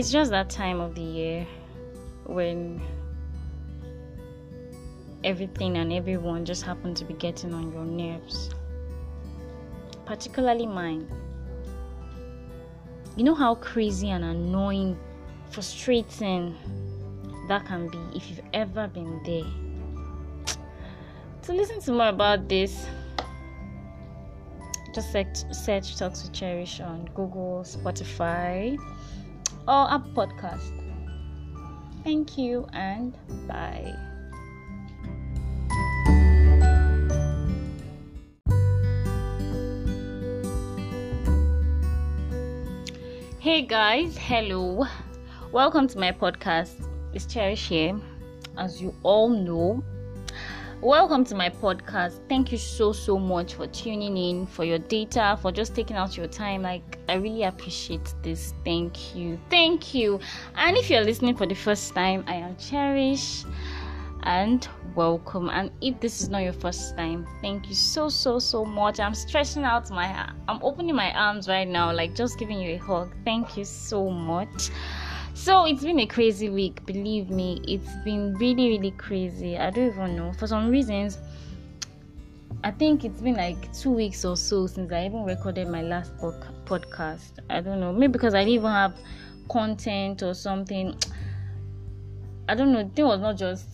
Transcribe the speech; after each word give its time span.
it's 0.00 0.10
just 0.10 0.30
that 0.30 0.48
time 0.48 0.80
of 0.80 0.94
the 0.94 1.02
year 1.02 1.46
when 2.24 2.80
everything 5.24 5.76
and 5.76 5.92
everyone 5.92 6.42
just 6.42 6.62
happen 6.62 6.94
to 6.94 7.04
be 7.04 7.12
getting 7.12 7.52
on 7.52 7.70
your 7.70 7.84
nerves, 7.84 8.48
particularly 10.06 10.66
mine. 10.66 11.06
You 13.14 13.24
know 13.24 13.34
how 13.34 13.56
crazy 13.56 14.08
and 14.08 14.24
annoying, 14.24 14.98
frustrating 15.50 16.56
that 17.48 17.66
can 17.66 17.88
be 17.88 17.98
if 18.14 18.30
you've 18.30 18.40
ever 18.54 18.88
been 18.88 19.22
there. 19.26 20.56
To 21.42 21.52
listen 21.52 21.78
to 21.82 21.92
more 21.92 22.08
about 22.08 22.48
this, 22.48 22.86
just 24.94 25.12
search, 25.12 25.44
search 25.52 25.98
Talks 25.98 26.22
to 26.22 26.32
Cherish 26.32 26.80
on 26.80 27.04
Google, 27.14 27.64
Spotify, 27.66 28.78
or 29.68 29.86
a 29.90 30.02
Podcast. 30.14 30.72
Thank 32.04 32.38
you 32.38 32.66
and 32.72 33.16
bye. 33.46 33.94
Hey 43.38 43.62
guys, 43.62 44.16
hello. 44.18 44.86
Welcome 45.50 45.88
to 45.88 45.98
my 45.98 46.12
podcast. 46.12 46.86
It's 47.14 47.26
Cherish 47.26 47.68
here. 47.68 47.98
As 48.56 48.80
you 48.80 48.94
all 49.02 49.28
know, 49.28 49.82
welcome 50.82 51.24
to 51.26 51.34
my 51.34 51.50
podcast. 51.50 52.20
Thank 52.28 52.52
you 52.52 52.58
so 52.58 52.92
so 52.92 53.18
much 53.18 53.54
for 53.54 53.66
tuning 53.66 54.16
in, 54.16 54.46
for 54.46 54.64
your 54.64 54.78
data, 54.78 55.38
for 55.42 55.52
just 55.52 55.74
taking 55.74 55.96
out 55.96 56.16
your 56.16 56.26
time. 56.26 56.62
Like 56.62 56.98
I 57.08 57.14
really 57.14 57.42
appreciate 57.42 58.14
this. 58.22 58.54
Thank 58.64 59.14
you. 59.14 59.38
Thank 59.50 59.94
you. 59.94 60.20
And 60.54 60.76
if 60.76 60.88
you're 60.88 61.04
listening 61.04 61.36
for 61.36 61.46
the 61.46 61.54
first 61.54 61.94
time, 61.94 62.24
I 62.26 62.34
am 62.34 62.56
Cherish 62.56 63.44
and 64.22 64.68
welcome 64.94 65.48
and 65.48 65.70
if 65.80 65.98
this 66.00 66.20
is 66.20 66.28
not 66.28 66.42
your 66.42 66.52
first 66.52 66.94
time 66.94 67.26
thank 67.40 67.68
you 67.68 67.74
so 67.74 68.08
so 68.08 68.38
so 68.38 68.64
much 68.66 69.00
i'm 69.00 69.14
stretching 69.14 69.62
out 69.62 69.88
my 69.90 70.28
i'm 70.48 70.62
opening 70.62 70.94
my 70.94 71.10
arms 71.12 71.48
right 71.48 71.68
now 71.68 71.90
like 71.90 72.14
just 72.14 72.38
giving 72.38 72.60
you 72.60 72.74
a 72.74 72.76
hug 72.76 73.10
thank 73.24 73.56
you 73.56 73.64
so 73.64 74.10
much 74.10 74.70
so 75.34 75.64
it's 75.64 75.82
been 75.82 76.00
a 76.00 76.06
crazy 76.06 76.48
week 76.48 76.84
believe 76.86 77.30
me. 77.30 77.60
It's 77.66 77.90
been 78.04 78.34
really 78.34 78.78
really 78.78 78.90
crazy. 78.92 79.56
I 79.56 79.70
don't 79.70 79.88
even 79.88 80.16
know. 80.16 80.32
For 80.32 80.46
some 80.46 80.70
reasons 80.70 81.18
i 82.62 82.70
think 82.70 83.04
it's 83.06 83.22
been 83.22 83.36
like 83.36 83.72
two 83.72 83.90
weeks 83.90 84.22
or 84.22 84.36
so 84.36 84.66
since 84.66 84.92
i 84.92 85.06
even 85.06 85.24
recorded 85.24 85.66
my 85.66 85.80
last 85.82 86.14
podcast. 86.18 87.38
I 87.48 87.60
don't 87.60 87.80
know. 87.80 87.92
Maybe 87.92 88.12
because 88.12 88.34
i 88.34 88.40
didn't 88.40 88.54
even 88.54 88.70
have 88.70 88.94
content 89.48 90.22
or 90.22 90.34
something. 90.34 90.96
I 92.48 92.54
don't 92.54 92.72
know. 92.72 92.90
It 92.94 93.02
was 93.02 93.20
not 93.20 93.36
just 93.36 93.66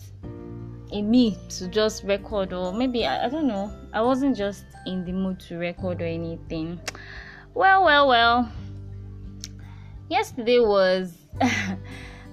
in 0.91 1.09
me 1.09 1.37
to 1.49 1.67
just 1.67 2.03
record 2.03 2.53
or 2.53 2.73
maybe 2.73 3.05
I, 3.05 3.25
I 3.25 3.29
don't 3.29 3.47
know. 3.47 3.71
I 3.93 4.01
wasn't 4.01 4.35
just 4.37 4.65
in 4.85 5.03
the 5.05 5.11
mood 5.11 5.39
to 5.41 5.57
record 5.57 6.01
or 6.01 6.05
anything. 6.05 6.79
Well 7.53 7.83
well 7.83 8.07
well. 8.07 8.51
Yesterday 10.09 10.59
was 10.59 11.26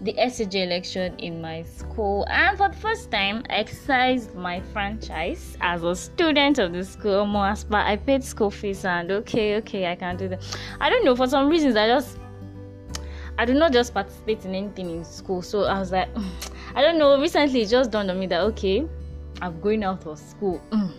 the 0.02 0.12
SCJ 0.14 0.66
election 0.66 1.18
in 1.18 1.40
my 1.40 1.62
school, 1.62 2.26
and 2.28 2.56
for 2.58 2.68
the 2.68 2.76
first 2.76 3.10
time, 3.10 3.44
I 3.50 3.54
exercised 3.54 4.34
my 4.34 4.60
franchise 4.60 5.56
as 5.60 5.82
a 5.82 5.94
student 5.94 6.58
of 6.58 6.72
the 6.72 6.84
school. 6.84 7.26
Most, 7.26 7.70
but 7.70 7.86
I 7.86 7.96
paid 7.96 8.24
school 8.24 8.50
fees, 8.50 8.84
and 8.84 9.10
okay, 9.10 9.56
okay, 9.56 9.90
I 9.90 9.94
can 9.96 10.16
do 10.16 10.28
that. 10.28 10.42
I 10.80 10.90
don't 10.90 11.04
know 11.04 11.16
for 11.16 11.26
some 11.26 11.48
reasons 11.48 11.76
I 11.76 11.88
just 11.88 12.18
I 13.38 13.44
do 13.44 13.54
not 13.54 13.72
just 13.72 13.94
participate 13.94 14.44
in 14.44 14.54
anything 14.54 14.90
in 14.90 15.04
school, 15.04 15.42
so 15.42 15.64
I 15.64 15.78
was 15.78 15.92
like. 15.92 16.08
I 16.74 16.82
don't 16.82 16.98
know. 16.98 17.20
Recently, 17.20 17.62
it 17.62 17.68
just 17.68 17.90
dawned 17.90 18.10
on 18.10 18.18
me 18.18 18.26
that 18.26 18.40
okay, 18.40 18.86
I'm 19.40 19.60
going 19.60 19.84
out 19.84 20.06
of 20.06 20.18
school. 20.18 20.60
Mm. 20.70 20.92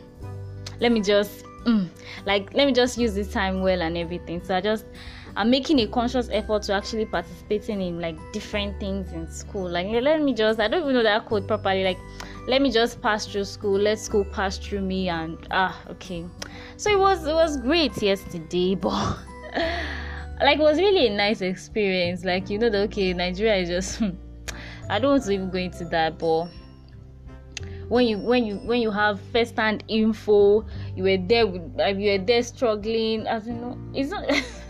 Let 0.80 0.92
me 0.92 1.02
just 1.02 1.46
mm, 1.66 1.90
like 2.26 2.54
let 2.54 2.66
me 2.66 2.74
just 2.74 2.98
use 2.98 3.14
this 3.14 3.32
time 3.32 3.62
well 3.62 3.82
and 3.82 3.98
everything. 3.98 4.42
So 4.44 4.56
I 4.56 4.62
just 4.62 4.86
I'm 5.38 5.50
making 5.50 5.80
a 5.80 5.88
conscious 5.88 6.30
effort 6.32 6.64
to 6.64 6.74
actually 6.74 7.06
participating 7.06 7.82
in 7.82 8.00
like 8.00 8.18
different 8.32 8.80
things 8.80 9.12
in 9.12 9.30
school. 9.30 9.70
Like 9.70 9.88
let 9.88 10.22
me 10.22 10.34
just 10.34 10.60
I 10.60 10.68
don't 10.70 10.84
even 10.84 10.94
know 10.94 11.04
that 11.04 11.26
code 11.26 11.48
properly. 11.48 11.84
Like 11.84 11.98
let 12.48 12.62
me 12.62 12.72
just 12.72 13.02
pass 13.02 13.26
through 13.26 13.44
school. 13.44 13.78
Let 13.78 14.00
school 14.00 14.24
pass 14.24 14.58
through 14.58 14.82
me 14.82 15.10
and 15.10 15.38
ah 15.52 15.78
okay. 15.90 16.26
So 16.78 16.90
it 16.90 17.00
was 17.00 17.28
it 17.28 17.34
was 17.34 17.58
great 17.58 18.02
yesterday, 18.02 18.76
but 18.82 18.94
like 20.42 20.60
it 20.60 20.64
was 20.64 20.78
really 20.78 21.08
a 21.08 21.16
nice 21.16 21.42
experience. 21.42 22.24
Like 22.24 22.50
you 22.50 22.58
know 22.58 22.70
that 22.70 22.84
okay, 22.90 23.12
Nigeria 23.14 23.56
is 23.56 23.70
just 23.70 24.02
I 24.90 25.00
don't 25.00 25.12
want 25.12 25.24
to 25.24 25.32
even 25.32 25.50
go 25.50 25.58
into 25.58 25.84
that, 25.86 26.18
but 26.18 26.48
when 27.90 28.08
you 28.08 28.20
when 28.20 28.46
you 28.46 28.56
when 28.58 28.82
you 28.82 28.90
have 28.90 29.20
first 29.34 29.58
hand 29.58 29.84
info, 29.90 30.66
you 30.96 31.04
were 31.04 31.18
there 31.18 31.46
with 31.46 31.62
you 31.98 32.12
were 32.12 32.26
there 32.26 32.42
struggling. 32.42 33.28
As 33.28 33.48
you 33.48 33.54
know, 33.54 33.78
it's 33.94 34.12
not. 34.12 34.24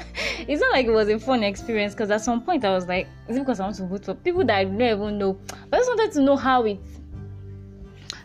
it's 0.48 0.62
not 0.62 0.72
like 0.72 0.86
it 0.86 0.92
was 0.92 1.10
a 1.10 1.20
fun 1.20 1.44
experience 1.44 1.94
because 1.94 2.12
at 2.12 2.22
some 2.22 2.42
point 2.42 2.66
I 2.66 2.72
was 2.72 2.88
like, 2.88 3.08
is 3.28 3.38
it 3.38 3.40
because 3.40 3.60
I 3.60 3.64
want 3.64 3.76
to 3.78 3.86
vote 3.86 4.06
for 4.06 4.14
people 4.14 4.46
that 4.46 4.56
I 4.56 4.64
don't 4.66 4.82
even 4.82 5.18
know? 5.18 5.34
But 5.70 5.74
I 5.74 5.78
just 5.78 5.90
wanted 5.90 6.12
to 6.14 6.22
know 6.22 6.36
how 6.36 6.64
it 6.64 6.80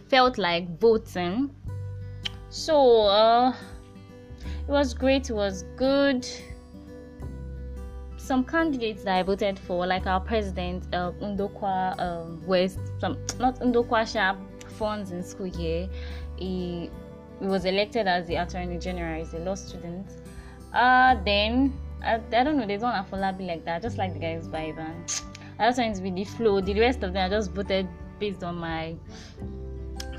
felt 0.08 0.38
like 0.38 0.78
voting. 0.78 1.54
So 2.48 3.06
uh, 3.06 3.54
it 4.42 4.68
was 4.68 4.92
great. 4.94 5.30
It 5.30 5.34
was 5.34 5.64
good 5.76 6.26
some 8.30 8.44
candidates 8.44 9.02
that 9.02 9.18
I 9.18 9.24
voted 9.24 9.58
for, 9.58 9.84
like 9.88 10.06
our 10.06 10.20
president, 10.20 10.86
uh, 10.94 11.10
Ndokwa 11.20 11.98
um, 11.98 12.40
West, 12.46 12.78
some 13.00 13.18
not 13.40 13.58
Ndokwa 13.58 14.06
Sharp 14.06 14.38
funds 14.78 15.10
in 15.10 15.24
school 15.24 15.50
here. 15.50 15.88
He, 16.36 16.90
he 17.40 17.46
was 17.46 17.64
elected 17.64 18.06
as 18.06 18.28
the 18.28 18.36
Attorney 18.36 18.78
General. 18.78 19.18
He's 19.18 19.34
a 19.34 19.40
law 19.40 19.56
student. 19.56 20.06
Uh, 20.72 21.16
then 21.24 21.72
I, 22.02 22.20
I 22.32 22.44
don't 22.44 22.56
know. 22.56 22.66
There's 22.66 22.82
one 22.82 22.94
Afolabi 22.94 23.46
like 23.46 23.64
that. 23.64 23.76
I 23.76 23.80
just 23.80 23.98
like 23.98 24.12
the 24.12 24.18
guy's 24.18 24.48
vibe, 24.48 24.78
and 24.78 25.22
I 25.58 25.68
just 25.68 25.78
went 25.78 26.00
with 26.00 26.14
the 26.14 26.24
flow. 26.24 26.60
The 26.60 26.78
rest 26.78 27.02
of 27.02 27.12
them, 27.12 27.26
I 27.26 27.28
just 27.28 27.52
voted 27.52 27.88
based 28.18 28.42
on 28.42 28.56
my 28.56 28.96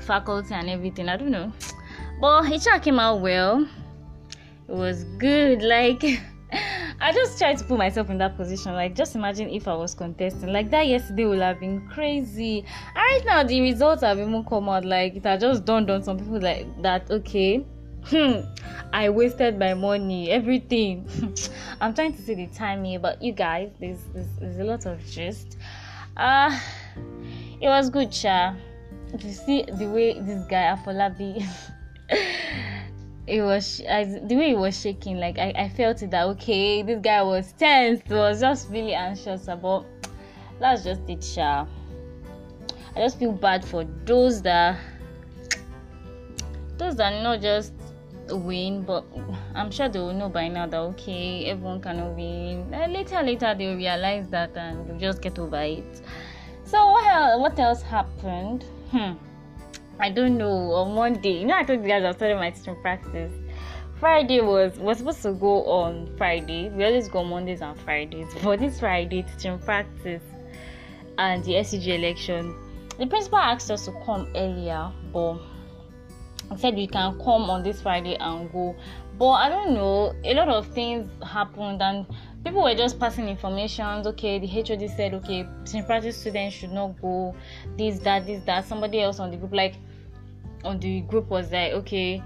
faculty 0.00 0.54
and 0.54 0.70
everything. 0.70 1.08
I 1.08 1.16
don't 1.16 1.30
know, 1.30 1.52
but 2.20 2.50
it 2.50 2.82
came 2.82 2.98
out 2.98 3.20
well. 3.20 3.68
It 4.68 4.74
was 4.74 5.04
good. 5.18 5.62
Like. 5.62 6.04
I 7.00 7.10
just 7.12 7.36
tried 7.36 7.58
to 7.58 7.64
put 7.64 7.78
myself 7.78 8.10
in 8.10 8.18
that 8.18 8.36
position. 8.36 8.74
Like, 8.74 8.94
just 8.94 9.16
imagine 9.16 9.50
if 9.50 9.66
I 9.66 9.74
was 9.74 9.92
contesting. 9.92 10.52
Like 10.52 10.70
that 10.70 10.86
yesterday 10.86 11.24
would 11.24 11.40
have 11.40 11.58
been 11.58 11.88
crazy. 11.88 12.64
And 12.94 12.96
right 12.96 13.22
now, 13.26 13.42
the 13.42 13.60
results 13.60 14.02
have 14.02 14.20
even 14.20 14.44
come 14.44 14.68
out. 14.68 14.84
Like 14.84 15.16
it 15.16 15.24
had 15.24 15.40
just 15.40 15.64
dawned 15.64 15.90
on 15.90 16.04
some 16.04 16.18
people 16.18 16.40
like 16.40 16.80
that. 16.82 17.10
Okay, 17.10 17.66
hmm, 18.06 18.40
I 18.92 19.10
wasted 19.10 19.58
my 19.58 19.74
money, 19.74 20.30
everything. 20.30 21.08
I'm 21.80 21.94
trying 21.94 22.14
to 22.14 22.22
see 22.22 22.34
the 22.34 22.46
time 22.48 22.84
here 22.84 22.98
but 22.98 23.22
you 23.22 23.32
guys, 23.32 23.70
there's, 23.80 24.00
there's, 24.14 24.28
there's 24.40 24.58
a 24.58 24.64
lot 24.64 24.86
of 24.86 25.04
gist. 25.06 25.56
Uh 26.16 26.58
it 27.60 27.68
was 27.68 27.90
good, 27.90 28.12
Sha. 28.12 28.54
If 29.14 29.24
you 29.24 29.32
see 29.32 29.62
the 29.62 29.86
way 29.86 30.18
this 30.20 30.44
guy 30.46 30.74
Afolabi 30.76 31.46
it 33.26 33.40
was 33.42 33.80
I, 33.88 34.04
the 34.04 34.34
way 34.36 34.48
he 34.48 34.54
was 34.54 34.78
shaking 34.78 35.18
like 35.18 35.38
I, 35.38 35.52
I 35.56 35.68
felt 35.68 36.02
it 36.02 36.10
that 36.10 36.26
okay 36.28 36.82
this 36.82 37.00
guy 37.00 37.22
was 37.22 37.52
tense 37.52 38.02
was 38.08 38.40
just 38.40 38.68
really 38.70 38.94
anxious 38.94 39.48
about 39.48 39.86
that's 40.60 40.84
just 40.84 41.02
it 41.08 41.22
sha 41.22 41.66
i 42.96 42.98
just 42.98 43.18
feel 43.18 43.32
bad 43.32 43.64
for 43.64 43.84
those 44.04 44.42
that 44.42 44.78
those 46.78 46.96
that 46.96 47.22
not 47.22 47.40
just 47.40 47.72
win 48.36 48.82
but 48.82 49.04
i'm 49.54 49.70
sure 49.70 49.88
they 49.88 49.98
will 49.98 50.12
know 50.12 50.28
by 50.28 50.48
now 50.48 50.66
that 50.66 50.78
okay 50.78 51.46
everyone 51.46 51.80
cannot 51.80 52.14
win 52.14 52.72
and 52.72 52.92
later 52.92 53.22
later 53.22 53.54
they'll 53.56 53.76
realize 53.76 54.28
that 54.28 54.56
and 54.56 54.88
they'll 54.88 54.98
just 54.98 55.22
get 55.22 55.38
over 55.38 55.60
it 55.60 56.02
so 56.64 56.90
what 56.90 57.06
else, 57.06 57.40
what 57.40 57.58
else 57.58 57.82
happened 57.82 58.64
hmm 58.90 59.12
I 60.02 60.10
don't 60.10 60.36
know, 60.36 60.72
on 60.72 60.94
Monday. 60.94 61.40
You 61.40 61.46
know, 61.46 61.56
I 61.56 61.62
told 61.62 61.82
you 61.82 61.88
guys 61.88 62.02
I 62.02 62.12
started 62.12 62.36
my 62.36 62.50
teaching 62.50 62.74
practice. 62.82 63.32
Friday 64.00 64.40
was 64.40 64.76
was 64.78 64.98
supposed 64.98 65.22
to 65.22 65.32
go 65.32 65.64
on 65.64 66.12
Friday. 66.16 66.70
We 66.70 66.84
always 66.84 67.08
go 67.08 67.22
Mondays 67.22 67.62
and 67.62 67.78
Fridays. 67.82 68.26
But 68.42 68.58
this 68.58 68.80
Friday, 68.80 69.22
teaching 69.22 69.60
practice 69.60 70.22
and 71.18 71.44
the 71.44 71.52
SCJ 71.52 71.98
election, 71.98 72.52
the 72.98 73.06
principal 73.06 73.38
asked 73.38 73.70
us 73.70 73.84
to 73.84 73.92
come 74.04 74.26
earlier, 74.34 74.90
but 75.12 75.38
he 76.52 76.60
said 76.60 76.74
we 76.74 76.86
can 76.86 77.18
come 77.18 77.50
on 77.50 77.62
this 77.62 77.82
Friday 77.82 78.16
and 78.16 78.50
go. 78.52 78.74
But 79.18 79.30
I 79.30 79.48
don't 79.48 79.74
know, 79.74 80.14
a 80.24 80.34
lot 80.34 80.48
of 80.48 80.66
things 80.68 81.08
happened 81.24 81.82
and 81.82 82.06
people 82.44 82.62
were 82.62 82.74
just 82.74 82.98
passing 82.98 83.28
information. 83.28 84.06
Okay, 84.06 84.38
the 84.38 84.46
HOD 84.46 84.88
said, 84.96 85.14
okay, 85.14 85.46
practice 85.86 86.16
students 86.16 86.56
should 86.56 86.72
not 86.72 87.00
go. 87.00 87.34
This, 87.76 87.98
that, 88.00 88.26
this, 88.26 88.42
that. 88.44 88.66
Somebody 88.66 89.00
else 89.00 89.20
on 89.20 89.30
the 89.30 89.36
group, 89.36 89.52
like 89.52 89.74
on 90.64 90.78
the 90.80 91.02
group, 91.02 91.28
was 91.28 91.52
like, 91.52 91.72
okay, 91.72 92.22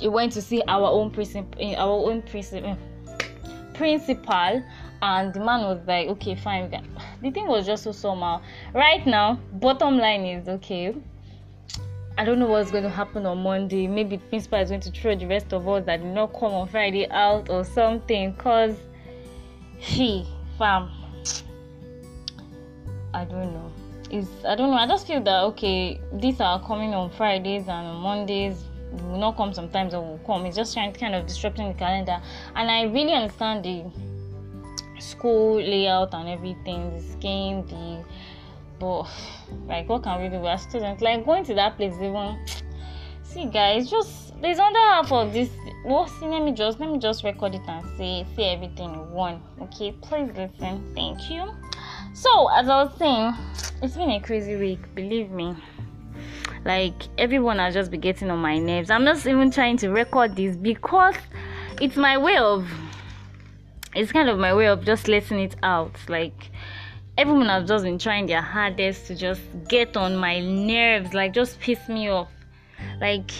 he 0.00 0.08
went 0.08 0.32
to 0.32 0.42
see 0.42 0.62
our 0.68 0.86
own 0.88 1.10
principal, 1.10 1.60
eh, 1.60 1.74
our 1.74 2.10
own 2.10 2.22
principal, 2.22 2.76
principal, 3.74 4.62
and 5.02 5.34
the 5.34 5.40
man 5.40 5.62
was 5.62 5.80
like 5.86 6.08
okay 6.08 6.34
fine 6.34 6.70
the 7.20 7.30
thing 7.32 7.46
was 7.48 7.66
just 7.66 7.82
so 7.82 7.92
somehow 7.92 8.40
right 8.72 9.04
now 9.04 9.38
bottom 9.54 9.98
line 9.98 10.24
is 10.24 10.48
okay 10.48 10.94
I 12.22 12.24
don't 12.24 12.38
know 12.38 12.46
what's 12.46 12.70
going 12.70 12.84
to 12.84 12.88
happen 12.88 13.26
on 13.26 13.42
Monday. 13.42 13.88
Maybe 13.88 14.16
principal 14.16 14.60
is 14.60 14.68
going 14.68 14.80
to 14.82 14.92
throw 14.92 15.16
the 15.16 15.26
rest 15.26 15.52
of 15.52 15.68
us 15.68 15.84
that 15.86 15.96
did 15.96 16.14
not 16.14 16.32
come 16.32 16.52
on 16.52 16.68
Friday 16.68 17.10
out 17.10 17.50
or 17.50 17.64
something. 17.64 18.36
Cause 18.36 18.76
she, 19.80 20.24
fam, 20.56 20.88
I 23.12 23.24
don't 23.24 23.52
know. 23.52 23.72
It's 24.08 24.28
I 24.44 24.54
don't 24.54 24.70
know. 24.70 24.76
I 24.76 24.86
just 24.86 25.08
feel 25.08 25.20
that 25.20 25.42
okay, 25.46 26.00
these 26.12 26.40
are 26.40 26.64
coming 26.64 26.94
on 26.94 27.10
Fridays 27.10 27.62
and 27.62 27.88
on 27.88 28.00
Mondays 28.00 28.66
will 28.92 29.18
not 29.18 29.36
come 29.36 29.52
sometimes 29.52 29.92
or 29.92 30.02
will 30.02 30.20
come. 30.24 30.46
It's 30.46 30.54
just 30.54 30.74
trying 30.74 30.92
to 30.92 31.00
kind 31.00 31.16
of 31.16 31.26
disrupting 31.26 31.72
the 31.72 31.74
calendar. 31.74 32.22
And 32.54 32.70
I 32.70 32.82
really 32.82 33.14
understand 33.14 33.64
the 33.64 33.90
school 35.00 35.56
layout 35.56 36.14
and 36.14 36.28
everything, 36.28 36.94
the 36.94 37.02
scheme, 37.02 37.66
the 37.66 38.04
but 38.82 39.08
like 39.68 39.88
what 39.88 40.02
can 40.02 40.20
we 40.20 40.28
do 40.28 40.44
as 40.46 40.62
students? 40.62 41.00
Like 41.00 41.24
going 41.24 41.44
to 41.44 41.54
that 41.54 41.76
place 41.76 41.94
even 41.94 42.36
see 43.22 43.46
guys, 43.46 43.88
just 43.88 44.40
there's 44.42 44.58
another 44.58 44.78
half 44.78 45.12
of 45.12 45.32
this 45.32 45.50
well 45.84 46.08
see 46.08 46.26
let 46.26 46.42
me 46.42 46.50
just 46.50 46.80
let 46.80 46.90
me 46.90 46.98
just 46.98 47.22
record 47.22 47.54
it 47.54 47.62
and 47.68 47.86
say 47.96 48.26
say 48.34 48.54
everything 48.54 48.92
in 48.92 49.10
one. 49.12 49.40
Okay, 49.60 49.92
please 50.02 50.30
listen. 50.36 50.92
Thank 50.96 51.30
you. 51.30 51.48
So 52.12 52.48
as 52.48 52.68
I 52.68 52.82
was 52.82 52.92
saying, 52.98 53.34
it's 53.82 53.96
been 53.96 54.10
a 54.10 54.20
crazy 54.20 54.56
week, 54.56 54.80
believe 54.96 55.30
me. 55.30 55.54
Like 56.64 56.94
everyone 57.18 57.58
has 57.58 57.74
just 57.74 57.90
been 57.90 58.00
getting 58.00 58.32
on 58.32 58.40
my 58.40 58.58
nerves. 58.58 58.90
I'm 58.90 59.04
just 59.04 59.26
even 59.28 59.52
trying 59.52 59.76
to 59.78 59.90
record 59.90 60.34
this 60.34 60.56
because 60.56 61.14
it's 61.80 61.96
my 61.96 62.18
way 62.18 62.36
of 62.36 62.68
it's 63.94 64.10
kind 64.10 64.28
of 64.28 64.38
my 64.38 64.54
way 64.54 64.66
of 64.66 64.84
just 64.84 65.06
letting 65.06 65.38
it 65.38 65.54
out. 65.62 65.94
Like 66.08 66.51
everyone 67.18 67.46
has 67.46 67.68
just 67.68 67.84
been 67.84 67.98
trying 67.98 68.26
their 68.26 68.40
hardest 68.40 69.06
to 69.06 69.14
just 69.14 69.42
get 69.68 69.96
on 69.96 70.16
my 70.16 70.40
nerves, 70.40 71.12
like 71.12 71.32
just 71.32 71.60
piss 71.60 71.88
me 71.88 72.08
off. 72.08 72.30
Like 73.00 73.30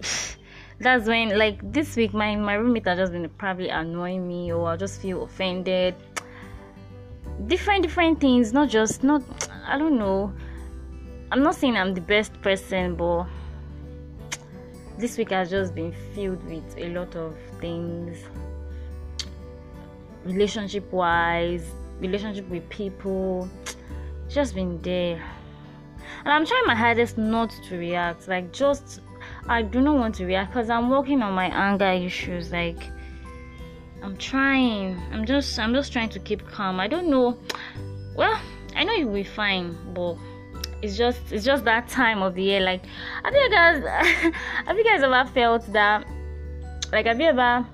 that's 0.80 1.06
when 1.06 1.38
like 1.38 1.72
this 1.72 1.96
week 1.96 2.12
my 2.12 2.36
my 2.36 2.54
roommate 2.54 2.86
has 2.86 2.98
just 2.98 3.12
been 3.12 3.28
probably 3.30 3.68
annoying 3.68 4.28
me 4.28 4.52
or 4.52 4.68
I 4.68 4.76
just 4.76 5.00
feel 5.00 5.24
offended. 5.24 5.94
Different 7.46 7.82
different 7.82 8.20
things, 8.20 8.52
not 8.52 8.68
just 8.68 9.02
not 9.02 9.22
I 9.66 9.78
don't 9.78 9.98
know. 9.98 10.32
I'm 11.32 11.42
not 11.42 11.54
saying 11.54 11.76
I'm 11.76 11.94
the 11.94 12.00
best 12.00 12.40
person, 12.42 12.94
but 12.94 13.26
this 14.98 15.16
week 15.16 15.30
has 15.30 15.50
just 15.50 15.74
been 15.74 15.92
filled 16.14 16.44
with 16.44 16.76
a 16.76 16.88
lot 16.90 17.16
of 17.16 17.36
things 17.60 18.18
relationship 20.24 20.90
wise 20.90 21.66
relationship 22.00 22.48
with 22.48 22.68
people 22.68 23.48
just 24.28 24.54
been 24.54 24.80
there. 24.82 25.22
And 26.24 26.32
i'm 26.32 26.46
trying 26.46 26.66
my 26.66 26.74
hardest 26.74 27.18
not 27.18 27.50
to 27.68 27.76
react 27.76 28.28
like 28.28 28.52
just 28.52 29.00
i 29.48 29.62
do 29.62 29.80
not 29.80 29.96
want 29.96 30.14
to 30.16 30.26
react 30.26 30.52
because 30.52 30.70
i'm 30.70 30.90
working 30.90 31.22
on 31.22 31.32
my 31.32 31.46
anger 31.46 31.90
issues 31.90 32.50
like 32.50 32.90
i'm 34.02 34.16
trying 34.16 35.00
i'm 35.12 35.24
just 35.24 35.58
i'm 35.58 35.74
just 35.74 35.92
trying 35.92 36.08
to 36.10 36.18
keep 36.18 36.46
calm. 36.48 36.80
I 36.80 36.88
don't 36.88 37.08
know 37.08 37.38
well 38.16 38.38
i 38.74 38.84
know 38.84 38.92
you'll 38.92 39.12
be 39.12 39.24
fine 39.24 39.76
but 39.94 40.16
it's 40.82 40.96
just 40.96 41.20
it's 41.32 41.44
just 41.44 41.64
that 41.64 41.88
time 41.88 42.22
of 42.22 42.34
the 42.34 42.42
year 42.42 42.60
like 42.60 42.84
have 43.22 43.34
you 43.34 43.50
guys 43.50 43.82
have 44.66 44.76
you 44.76 44.84
guys 44.84 45.02
ever 45.02 45.28
felt 45.30 45.72
that 45.72 46.06
like 46.92 47.06
have 47.06 47.18
you 47.20 47.26
ever 47.26 47.66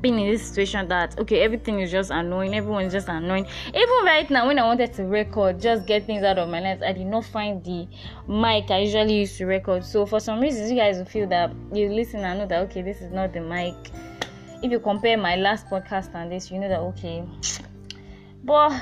been 0.00 0.18
in 0.18 0.30
this 0.30 0.48
situation 0.48 0.88
that 0.88 1.18
okay 1.18 1.40
everything 1.40 1.80
is 1.80 1.90
just 1.90 2.10
annoying 2.10 2.54
everyone's 2.54 2.92
just 2.92 3.08
annoying. 3.08 3.46
Even 3.68 4.04
right 4.04 4.28
now 4.30 4.46
when 4.46 4.58
i 4.58 4.64
wanted 4.64 4.92
to 4.94 5.04
record 5.04 5.60
just 5.60 5.86
get 5.86 6.04
things 6.04 6.22
out 6.24 6.38
of 6.38 6.48
my 6.48 6.60
life 6.60 6.80
i 6.84 6.92
did 6.92 7.06
not 7.06 7.24
find 7.24 7.62
the 7.64 7.86
mic 8.26 8.70
i 8.70 8.80
usually 8.80 9.20
use 9.20 9.36
to 9.38 9.46
record. 9.46 9.84
So 9.84 10.06
for 10.06 10.20
some 10.20 10.40
reasons 10.40 10.70
you 10.70 10.76
guys 10.76 10.98
will 10.98 11.04
feel 11.04 11.28
that 11.28 11.52
you 11.72 11.88
listen 11.88 12.20
and 12.20 12.40
know 12.40 12.46
that 12.46 12.62
okay 12.70 12.82
this 12.82 13.00
is 13.00 13.12
not 13.12 13.32
the 13.32 13.40
mic. 13.40 13.74
If 14.62 14.72
you 14.72 14.80
compare 14.80 15.16
my 15.16 15.36
last 15.36 15.66
podcast 15.66 16.14
and 16.14 16.32
this 16.32 16.50
you 16.50 16.58
know 16.58 16.68
that 16.68 16.80
okay. 16.80 17.24
But 18.42 18.72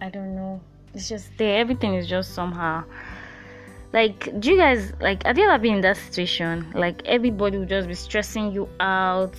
i 0.00 0.08
don't 0.10 0.34
know. 0.34 0.60
It's 0.92 1.08
just 1.08 1.30
there. 1.38 1.58
Everything 1.60 1.94
is 1.94 2.08
just 2.08 2.34
somehow 2.34 2.84
like 3.92 4.40
do 4.40 4.50
you 4.52 4.56
guys 4.56 4.92
like 5.00 5.24
have 5.24 5.36
you 5.36 5.48
ever 5.48 5.60
been 5.60 5.76
in 5.76 5.80
that 5.80 5.96
situation? 5.96 6.70
Like 6.74 7.02
everybody 7.06 7.58
will 7.58 7.66
just 7.66 7.88
be 7.88 7.94
stressing 7.94 8.52
you 8.52 8.68
out 8.78 9.34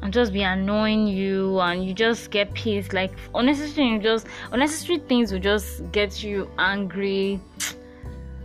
and 0.00 0.12
just 0.12 0.32
be 0.32 0.42
annoying 0.42 1.08
you 1.08 1.58
and 1.60 1.84
you 1.84 1.92
just 1.92 2.30
get 2.30 2.54
pissed. 2.54 2.92
Like 2.92 3.12
unnecessary 3.34 3.98
just 3.98 4.26
unnecessary 4.52 4.98
things 4.98 5.32
will 5.32 5.40
just 5.40 5.90
get 5.90 6.22
you 6.22 6.48
angry. 6.58 7.40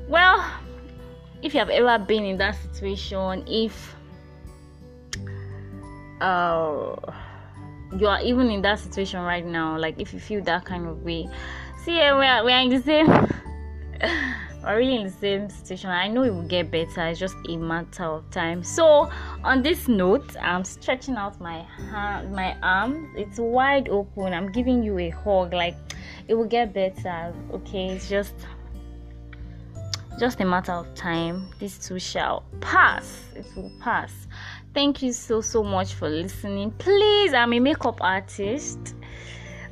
Well 0.08 0.44
if 1.44 1.54
you 1.54 1.60
have 1.60 1.70
ever 1.70 2.04
been 2.04 2.24
in 2.24 2.38
that 2.38 2.56
situation 2.56 3.44
if 3.48 3.96
uh 6.22 6.96
you 7.98 8.08
are 8.08 8.22
even 8.22 8.50
in 8.50 8.62
that 8.64 8.80
situation 8.80 9.20
right 9.20 9.46
now 9.46 9.78
like 9.78 10.00
if 10.00 10.14
you 10.14 10.20
feel 10.20 10.42
that 10.44 10.66
kind 10.66 10.88
of 10.88 11.04
way. 11.04 11.30
See 11.84 11.98
yeah, 11.98 12.14
we're, 12.14 12.46
we're 12.46 12.60
in 12.60 12.70
the 12.70 12.82
same 12.82 13.28
are 14.66 14.78
really 14.78 14.96
in 14.96 15.04
the 15.04 15.12
same 15.12 15.50
situation. 15.50 15.90
I 15.90 16.08
know 16.08 16.24
it 16.24 16.34
will 16.34 16.48
get 16.48 16.72
better. 16.72 17.08
It's 17.08 17.20
just 17.20 17.36
a 17.50 17.58
matter 17.58 18.04
of 18.04 18.30
time. 18.32 18.64
So, 18.64 19.10
on 19.44 19.62
this 19.62 19.88
note, 19.88 20.36
I'm 20.42 20.64
stretching 20.64 21.16
out 21.16 21.40
my 21.40 21.66
hand, 21.92 22.34
my 22.34 22.56
arms. 22.62 23.08
It's 23.16 23.40
wide 23.40 23.90
open. 23.90 24.34
I'm 24.34 24.52
giving 24.52 24.84
you 24.84 24.98
a 25.00 25.10
hug. 25.10 25.54
Like 25.54 25.76
it 26.28 26.36
will 26.36 26.48
get 26.48 26.74
better. 26.74 27.34
Okay, 27.52 27.90
it's 27.90 28.10
just 28.10 28.36
just 30.20 30.40
a 30.42 30.46
matter 30.46 30.74
of 30.74 30.94
time. 30.96 31.48
This 31.60 31.78
too 31.78 32.00
shall 32.00 32.44
pass. 32.62 33.24
It 33.36 33.46
will 33.56 33.72
pass. 33.80 34.12
Thank 34.74 35.02
you 35.02 35.12
so 35.14 35.42
so 35.42 35.64
much 35.64 35.94
for 35.94 36.10
listening. 36.10 36.72
Please, 36.72 37.34
I'm 37.34 37.54
a 37.54 37.60
makeup 37.60 37.98
artist 38.02 38.96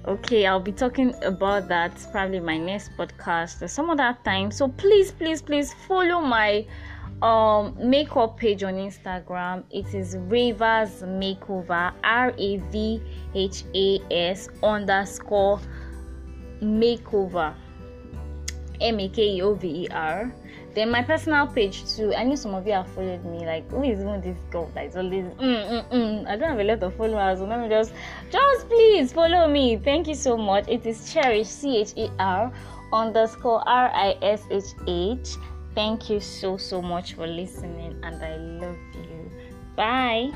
okay 0.07 0.45
i'll 0.47 0.59
be 0.59 0.71
talking 0.71 1.13
about 1.23 1.67
that 1.67 1.91
probably 2.11 2.39
my 2.39 2.57
next 2.57 2.91
podcast 2.97 3.61
or 3.61 3.67
some 3.67 3.89
other 3.89 4.17
time. 4.23 4.49
So 4.51 4.67
please 4.67 5.11
please 5.11 5.41
please 5.41 5.73
follow 5.87 6.21
my 6.21 6.65
um 7.21 7.75
makeup 7.77 8.37
page 8.37 8.63
on 8.63 8.73
instagram. 8.75 9.63
It 9.69 9.93
is 9.93 10.15
ravhas 10.15 11.03
makeover 11.03 11.93
r-a-v-h-a-s 12.03 12.49
underscore 14.63 15.59
makeover. 16.61 17.53
M-a-k-e-o-v-e-r 18.81 20.33
then 20.73 20.89
my 20.89 21.01
personal 21.03 21.47
page 21.47 21.83
too. 21.95 22.13
I 22.13 22.23
know 22.23 22.35
some 22.35 22.53
of 22.55 22.65
you 22.65 22.73
have 22.73 22.87
followed 22.89 23.25
me. 23.25 23.45
Like, 23.45 23.69
who 23.69 23.83
is 23.83 23.99
even 23.99 24.21
this 24.21 24.37
girl 24.49 24.71
that 24.73 24.85
is 24.85 24.95
always 24.95 25.25
mm, 25.25 25.39
mm, 25.39 25.89
mm. 25.89 26.27
I 26.27 26.37
don't 26.37 26.49
have 26.49 26.59
a 26.59 26.63
lot 26.63 26.83
of 26.83 26.95
followers. 26.95 27.39
So 27.39 27.45
let 27.45 27.59
me 27.59 27.69
just, 27.69 27.93
just 28.31 28.67
please 28.69 29.11
follow 29.13 29.47
me. 29.47 29.77
Thank 29.77 30.07
you 30.07 30.15
so 30.15 30.37
much. 30.37 30.67
It 30.67 30.85
is 30.85 31.11
cherish 31.13 31.47
C 31.47 31.77
H 31.77 31.93
E 31.95 32.09
R 32.19 32.51
underscore 32.93 33.67
R 33.67 33.89
I 33.93 34.17
S 34.21 34.43
H 34.49 34.63
H. 34.87 35.35
Thank 35.73 36.09
you 36.09 36.19
so 36.19 36.57
so 36.57 36.81
much 36.81 37.13
for 37.13 37.27
listening, 37.27 37.97
and 38.03 38.21
I 38.23 38.35
love 38.37 38.77
you. 38.93 39.31
Bye. 39.75 40.31